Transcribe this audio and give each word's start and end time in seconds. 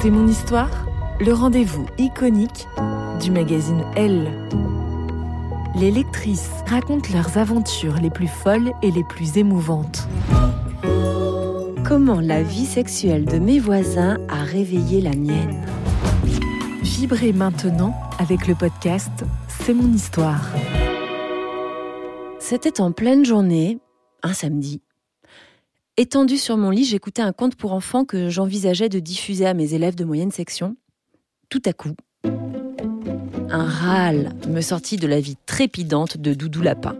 C'est 0.00 0.10
mon 0.10 0.28
histoire, 0.28 0.86
le 1.18 1.32
rendez-vous 1.32 1.84
iconique 1.98 2.68
du 3.20 3.32
magazine 3.32 3.82
Elle. 3.96 4.30
Les 5.74 5.90
lectrices 5.90 6.50
racontent 6.68 7.12
leurs 7.12 7.36
aventures 7.36 7.96
les 8.00 8.10
plus 8.10 8.28
folles 8.28 8.70
et 8.82 8.92
les 8.92 9.02
plus 9.02 9.38
émouvantes. 9.38 10.06
Comment 11.84 12.20
la 12.20 12.44
vie 12.44 12.64
sexuelle 12.64 13.24
de 13.24 13.38
mes 13.38 13.58
voisins 13.58 14.18
a 14.28 14.44
réveillé 14.44 15.00
la 15.00 15.16
mienne. 15.16 15.66
Vibrez 16.82 17.32
maintenant 17.32 17.92
avec 18.20 18.46
le 18.46 18.54
podcast 18.54 19.24
C'est 19.48 19.74
mon 19.74 19.92
histoire. 19.92 20.46
C'était 22.38 22.80
en 22.80 22.92
pleine 22.92 23.24
journée, 23.24 23.80
un 24.22 24.32
samedi. 24.32 24.80
Étendu 26.00 26.36
sur 26.36 26.56
mon 26.56 26.70
lit, 26.70 26.84
j'écoutais 26.84 27.22
un 27.22 27.32
conte 27.32 27.56
pour 27.56 27.72
enfants 27.72 28.04
que 28.04 28.28
j'envisageais 28.28 28.88
de 28.88 29.00
diffuser 29.00 29.46
à 29.46 29.52
mes 29.52 29.74
élèves 29.74 29.96
de 29.96 30.04
moyenne 30.04 30.30
section. 30.30 30.76
Tout 31.48 31.60
à 31.64 31.72
coup, 31.72 31.96
un 32.22 33.64
râle 33.64 34.30
me 34.46 34.60
sortit 34.60 34.96
de 34.96 35.08
la 35.08 35.18
vie 35.18 35.34
trépidante 35.44 36.16
de 36.16 36.34
Doudou 36.34 36.62
Lapin. 36.62 36.94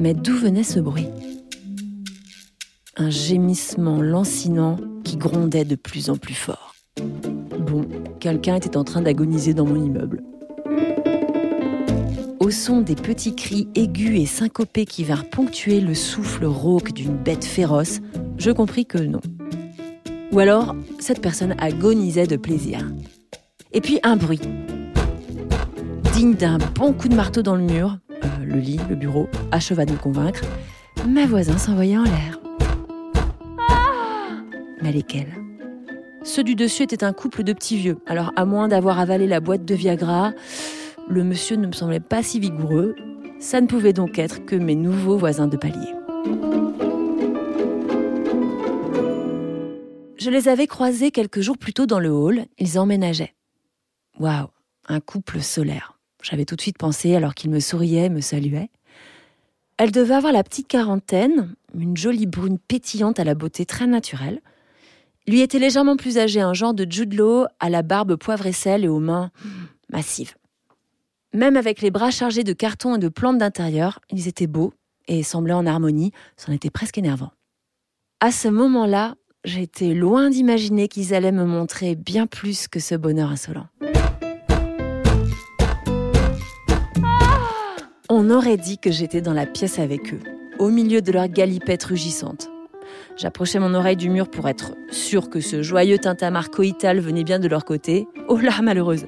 Mais 0.00 0.14
d'où 0.14 0.34
venait 0.34 0.62
ce 0.62 0.80
bruit? 0.80 1.08
Un 2.96 3.10
gémissement 3.10 4.00
lancinant 4.00 4.78
qui 5.04 5.18
grondait 5.18 5.66
de 5.66 5.76
plus 5.76 6.08
en 6.08 6.16
plus 6.16 6.32
fort. 6.32 6.74
Bon, 6.96 7.86
quelqu'un 8.18 8.54
était 8.54 8.78
en 8.78 8.84
train 8.84 9.02
d'agoniser 9.02 9.52
dans 9.52 9.66
mon 9.66 9.76
immeuble. 9.76 10.22
Au 12.46 12.50
son 12.52 12.80
des 12.80 12.94
petits 12.94 13.34
cris 13.34 13.66
aigus 13.74 14.20
et 14.20 14.24
syncopés 14.24 14.84
qui 14.84 15.02
vinrent 15.02 15.28
ponctuer 15.28 15.80
le 15.80 15.94
souffle 15.94 16.44
rauque 16.44 16.92
d'une 16.92 17.16
bête 17.16 17.44
féroce, 17.44 17.98
je 18.38 18.52
compris 18.52 18.86
que 18.86 18.98
non. 18.98 19.20
Ou 20.30 20.38
alors, 20.38 20.76
cette 21.00 21.20
personne 21.20 21.56
agonisait 21.58 22.28
de 22.28 22.36
plaisir. 22.36 22.86
Et 23.72 23.80
puis 23.80 23.98
un 24.04 24.14
bruit. 24.14 24.38
Digne 26.12 26.34
d'un 26.34 26.58
bon 26.58 26.92
coup 26.92 27.08
de 27.08 27.16
marteau 27.16 27.42
dans 27.42 27.56
le 27.56 27.64
mur, 27.64 27.98
euh, 28.12 28.44
le 28.44 28.60
lit, 28.60 28.78
le 28.88 28.94
bureau, 28.94 29.28
acheva 29.50 29.84
de 29.84 29.90
me 29.90 29.98
convaincre, 29.98 30.42
ma 31.04 31.26
voisin 31.26 31.58
s'envoyait 31.58 31.98
en 31.98 32.04
l'air. 32.04 32.38
Mais 34.82 34.92
lesquels? 34.92 35.34
Ceux 36.22 36.44
du 36.44 36.54
dessus 36.54 36.84
étaient 36.84 37.02
un 37.02 37.12
couple 37.12 37.42
de 37.42 37.52
petits 37.52 37.76
vieux, 37.76 37.98
alors 38.06 38.32
à 38.36 38.44
moins 38.44 38.68
d'avoir 38.68 39.00
avalé 39.00 39.26
la 39.26 39.40
boîte 39.40 39.64
de 39.64 39.74
Viagra, 39.74 40.32
le 41.08 41.24
monsieur 41.24 41.56
ne 41.56 41.66
me 41.66 41.72
semblait 41.72 42.00
pas 42.00 42.22
si 42.22 42.40
vigoureux. 42.40 42.94
Ça 43.38 43.60
ne 43.60 43.66
pouvait 43.66 43.92
donc 43.92 44.18
être 44.18 44.44
que 44.44 44.56
mes 44.56 44.74
nouveaux 44.74 45.16
voisins 45.16 45.46
de 45.46 45.56
palier. 45.56 45.92
Je 50.18 50.30
les 50.30 50.48
avais 50.48 50.66
croisés 50.66 51.10
quelques 51.10 51.40
jours 51.40 51.58
plus 51.58 51.72
tôt 51.72 51.86
dans 51.86 52.00
le 52.00 52.10
hall. 52.10 52.46
Ils 52.58 52.78
emménageaient. 52.78 53.34
Waouh, 54.18 54.48
un 54.88 55.00
couple 55.00 55.40
solaire. 55.40 55.98
J'avais 56.22 56.44
tout 56.44 56.56
de 56.56 56.60
suite 56.60 56.78
pensé 56.78 57.14
alors 57.14 57.34
qu'ils 57.34 57.50
me 57.50 57.60
souriaient, 57.60 58.08
me 58.08 58.20
saluaient. 58.20 58.70
Elle 59.76 59.92
devait 59.92 60.14
avoir 60.14 60.32
la 60.32 60.42
petite 60.42 60.68
quarantaine, 60.68 61.54
une 61.78 61.96
jolie 61.96 62.26
brune 62.26 62.58
pétillante 62.58 63.20
à 63.20 63.24
la 63.24 63.34
beauté 63.34 63.66
très 63.66 63.86
naturelle. 63.86 64.40
Lui 65.28 65.42
était 65.42 65.58
légèrement 65.58 65.96
plus 65.96 66.18
âgé, 66.18 66.40
un 66.40 66.54
genre 66.54 66.72
de 66.72 66.90
Jude 66.90 67.20
à 67.60 67.68
la 67.68 67.82
barbe 67.82 68.16
poivre 68.16 68.46
et 68.46 68.52
sel 68.52 68.84
et 68.84 68.88
aux 68.88 69.00
mains 69.00 69.30
massives. 69.90 70.34
Même 71.34 71.56
avec 71.56 71.82
les 71.82 71.90
bras 71.90 72.10
chargés 72.10 72.44
de 72.44 72.52
cartons 72.52 72.96
et 72.96 72.98
de 72.98 73.08
plantes 73.08 73.38
d'intérieur, 73.38 74.00
ils 74.10 74.28
étaient 74.28 74.46
beaux 74.46 74.72
et 75.08 75.22
semblaient 75.22 75.52
en 75.52 75.66
harmonie, 75.66 76.12
c'en 76.36 76.52
était 76.52 76.70
presque 76.70 76.98
énervant. 76.98 77.30
À 78.20 78.32
ce 78.32 78.48
moment-là, 78.48 79.14
j'étais 79.44 79.92
loin 79.94 80.30
d'imaginer 80.30 80.88
qu'ils 80.88 81.14
allaient 81.14 81.32
me 81.32 81.44
montrer 81.44 81.94
bien 81.94 82.26
plus 82.26 82.68
que 82.68 82.80
ce 82.80 82.94
bonheur 82.94 83.30
insolent. 83.30 83.66
On 88.08 88.30
aurait 88.30 88.56
dit 88.56 88.78
que 88.78 88.90
j'étais 88.90 89.20
dans 89.20 89.34
la 89.34 89.46
pièce 89.46 89.78
avec 89.78 90.14
eux, 90.14 90.20
au 90.58 90.70
milieu 90.70 91.02
de 91.02 91.12
leur 91.12 91.28
galipette 91.28 91.84
rugissante. 91.84 92.48
J'approchais 93.16 93.58
mon 93.58 93.74
oreille 93.74 93.96
du 93.96 94.10
mur 94.10 94.30
pour 94.30 94.48
être 94.48 94.74
sûre 94.90 95.28
que 95.28 95.40
ce 95.40 95.62
joyeux 95.62 95.98
tintamarre 95.98 96.50
coïtal 96.50 97.00
venait 97.00 97.24
bien 97.24 97.38
de 97.38 97.48
leur 97.48 97.64
côté. 97.64 98.06
Oh 98.28 98.38
là, 98.38 98.62
malheureuse 98.62 99.06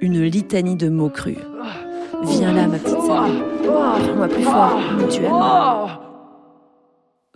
Une 0.00 0.22
litanie 0.22 0.76
de 0.76 0.88
mots 0.88 1.10
crus. 1.10 1.38
Viens 2.22 2.52
là, 2.52 2.66
ma 2.68 2.78
petite 2.78 3.00
sœur. 3.00 3.26
Moi 4.16 4.28
plus 4.28 4.42
fort. 4.44 4.80
Tu 5.10 5.20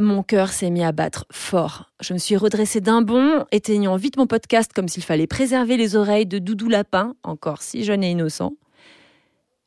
Mon 0.02 0.22
cœur 0.22 0.50
s'est 0.50 0.70
mis 0.70 0.84
à 0.84 0.92
battre 0.92 1.26
fort. 1.32 1.90
Je 2.00 2.12
me 2.12 2.18
suis 2.18 2.36
redressée 2.36 2.80
d'un 2.80 3.02
bond, 3.02 3.44
éteignant 3.50 3.96
vite 3.96 4.16
mon 4.16 4.26
podcast 4.26 4.72
comme 4.72 4.88
s'il 4.88 5.02
fallait 5.02 5.26
préserver 5.26 5.76
les 5.76 5.96
oreilles 5.96 6.26
de 6.26 6.38
Doudou 6.38 6.68
Lapin, 6.68 7.14
encore 7.24 7.62
si 7.62 7.84
jeune 7.84 8.04
et 8.04 8.10
innocent. 8.10 8.52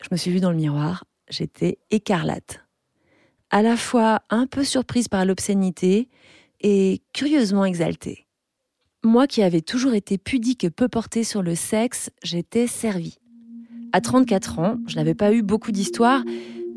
Je 0.01 0.07
me 0.11 0.17
suis 0.17 0.31
vue 0.31 0.39
dans 0.39 0.51
le 0.51 0.57
miroir. 0.57 1.03
J'étais 1.29 1.79
écarlate. 1.91 2.61
À 3.49 3.61
la 3.61 3.77
fois 3.77 4.21
un 4.29 4.47
peu 4.47 4.63
surprise 4.63 5.07
par 5.07 5.25
l'obscénité 5.25 6.09
et 6.61 7.01
curieusement 7.13 7.65
exaltée. 7.65 8.24
Moi 9.05 9.27
qui 9.27 9.43
avais 9.43 9.61
toujours 9.61 9.93
été 9.93 10.17
pudique 10.17 10.63
et 10.63 10.71
peu 10.71 10.87
portée 10.87 11.23
sur 11.23 11.43
le 11.43 11.53
sexe, 11.53 12.09
j'étais 12.23 12.65
servie. 12.65 13.19
À 13.93 14.01
34 14.01 14.57
ans, 14.57 14.77
je 14.87 14.95
n'avais 14.95 15.13
pas 15.13 15.31
eu 15.31 15.43
beaucoup 15.43 15.71
d'histoires 15.71 16.23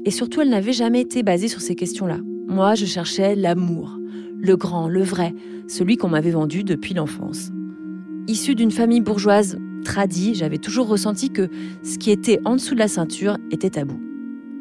et 0.04 0.10
surtout 0.10 0.42
elle 0.42 0.50
n'avait 0.50 0.74
jamais 0.74 1.00
été 1.00 1.22
basée 1.22 1.48
sur 1.48 1.62
ces 1.62 1.74
questions-là. 1.74 2.18
Moi, 2.46 2.74
je 2.74 2.84
cherchais 2.84 3.34
l'amour, 3.34 3.98
le 4.38 4.56
grand, 4.58 4.88
le 4.88 5.02
vrai, 5.02 5.32
celui 5.68 5.96
qu'on 5.96 6.10
m'avait 6.10 6.30
vendu 6.30 6.64
depuis 6.64 6.92
l'enfance. 6.92 7.48
Issue 8.26 8.54
d'une 8.54 8.72
famille 8.72 9.00
bourgeoise 9.00 9.58
tradie, 9.82 10.34
j'avais 10.34 10.58
toujours 10.58 10.86
ressenti 10.86 11.30
que 11.30 11.48
ce 11.82 11.96
qui 11.96 12.10
était 12.10 12.40
en 12.44 12.56
dessous 12.56 12.74
de 12.74 12.80
la 12.80 12.88
ceinture 12.88 13.38
était 13.50 13.70
tabou. 13.70 13.98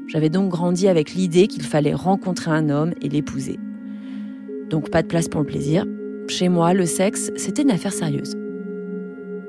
J'avais 0.07 0.29
donc 0.29 0.47
grandi 0.47 0.87
avec 0.87 1.13
l'idée 1.13 1.47
qu'il 1.47 1.63
fallait 1.63 1.93
rencontrer 1.93 2.49
un 2.49 2.69
homme 2.69 2.93
et 3.01 3.09
l'épouser. 3.09 3.59
Donc 4.69 4.89
pas 4.89 5.01
de 5.01 5.07
place 5.07 5.27
pour 5.27 5.41
le 5.41 5.47
plaisir. 5.47 5.85
Chez 6.29 6.49
moi, 6.49 6.73
le 6.73 6.85
sexe, 6.85 7.31
c'était 7.37 7.61
une 7.61 7.71
affaire 7.71 7.93
sérieuse. 7.93 8.35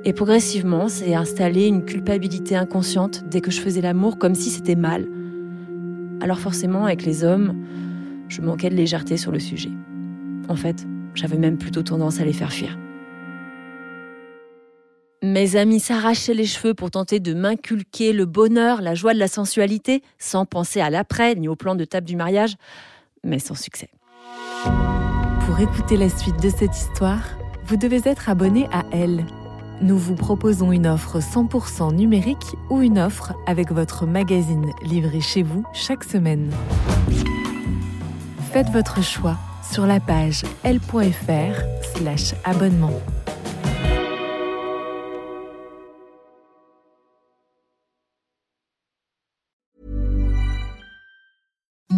Et 0.04 0.12
progressivement, 0.12 0.88
s'est 0.88 1.14
installé 1.14 1.66
une 1.66 1.84
culpabilité 1.84 2.54
inconsciente 2.54 3.24
dès 3.28 3.40
que 3.40 3.50
je 3.50 3.60
faisais 3.60 3.80
l'amour 3.80 4.16
comme 4.18 4.34
si 4.34 4.48
c'était 4.48 4.76
mal. 4.76 5.08
Alors 6.20 6.38
forcément, 6.38 6.84
avec 6.84 7.04
les 7.04 7.24
hommes, 7.24 7.64
je 8.28 8.40
manquais 8.40 8.70
de 8.70 8.76
légèreté 8.76 9.16
sur 9.16 9.32
le 9.32 9.40
sujet. 9.40 9.70
En 10.48 10.56
fait, 10.56 10.86
j'avais 11.14 11.36
même 11.36 11.58
plutôt 11.58 11.82
tendance 11.82 12.20
à 12.20 12.24
les 12.24 12.32
faire 12.32 12.52
fuir. 12.52 12.78
Mes 15.22 15.56
amis 15.56 15.80
s'arrachaient 15.80 16.34
les 16.34 16.46
cheveux 16.46 16.74
pour 16.74 16.92
tenter 16.92 17.18
de 17.18 17.34
m'inculquer 17.34 18.12
le 18.12 18.24
bonheur, 18.24 18.82
la 18.82 18.94
joie 18.94 19.14
de 19.14 19.18
la 19.18 19.26
sensualité, 19.26 20.02
sans 20.18 20.46
penser 20.46 20.80
à 20.80 20.90
l'après 20.90 21.34
ni 21.34 21.48
au 21.48 21.56
plan 21.56 21.74
de 21.74 21.84
table 21.84 22.06
du 22.06 22.14
mariage, 22.14 22.54
mais 23.24 23.40
sans 23.40 23.56
succès. 23.56 23.90
Pour 25.58 25.68
écouter 25.68 25.96
la 25.96 26.08
suite 26.08 26.40
de 26.40 26.50
cette 26.50 26.76
histoire, 26.76 27.36
vous 27.66 27.76
devez 27.76 28.00
être 28.04 28.28
abonné 28.28 28.68
à 28.70 28.84
Elle. 28.92 29.24
Nous 29.82 29.98
vous 29.98 30.14
proposons 30.14 30.70
une 30.70 30.86
offre 30.86 31.18
100% 31.18 31.96
numérique 31.96 32.54
ou 32.70 32.80
une 32.80 32.96
offre 32.96 33.34
avec 33.44 33.72
votre 33.72 34.06
magazine 34.06 34.70
livré 34.84 35.20
chez 35.20 35.42
vous 35.42 35.64
chaque 35.72 36.04
semaine. 36.04 36.52
Faites 38.52 38.70
votre 38.70 39.02
choix 39.02 39.36
sur 39.68 39.84
la 39.84 39.98
page 39.98 40.44
l.fr/slash 40.62 42.34